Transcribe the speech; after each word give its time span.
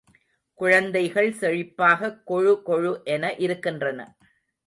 குழந்தைகள் 0.53 1.29
செழிப்பாகக் 1.33 2.17
கொழு 2.27 2.53
கொழு 2.65 3.03
என 3.03 3.33
இருக்கின்றன. 3.35 3.99